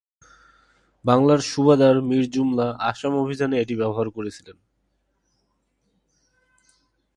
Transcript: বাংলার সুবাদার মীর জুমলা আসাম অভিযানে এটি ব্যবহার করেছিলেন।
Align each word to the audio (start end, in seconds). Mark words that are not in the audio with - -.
বাংলার 1.05 1.39
সুবাদার 1.41 1.95
মীর 2.01 2.25
জুমলা 2.31 2.67
আসাম 2.81 3.13
অভিযানে 3.15 3.55
এটি 3.59 3.75
ব্যবহার 3.75 4.07
করেছিলেন। 4.09 4.57